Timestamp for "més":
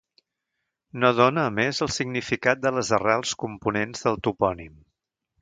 1.57-1.81